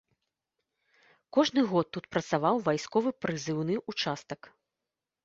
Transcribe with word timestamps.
Кожны 1.37 1.61
год 1.71 1.87
тут 1.97 2.03
працаваў 2.15 2.55
вайсковы 2.69 3.13
прызыўны 3.27 3.75
ўчастак. 3.95 4.41